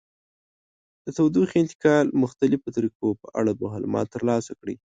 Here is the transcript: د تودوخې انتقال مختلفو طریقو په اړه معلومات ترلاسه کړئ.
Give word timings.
د 1.05 1.07
تودوخې 1.17 1.57
انتقال 1.59 2.05
مختلفو 2.23 2.67
طریقو 2.77 3.07
په 3.21 3.27
اړه 3.39 3.51
معلومات 3.71 4.07
ترلاسه 4.15 4.51
کړئ. 4.59 4.75